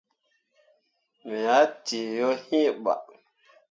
[1.27, 3.01] Me ah tǝǝ yo iŋ bah.